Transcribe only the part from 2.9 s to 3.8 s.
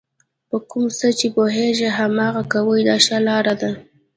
ښه لار ده.